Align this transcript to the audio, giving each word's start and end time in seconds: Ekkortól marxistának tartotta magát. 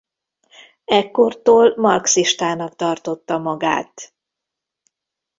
Ekkortól 0.85 1.73
marxistának 1.77 2.75
tartotta 2.75 3.37
magát. 3.37 4.13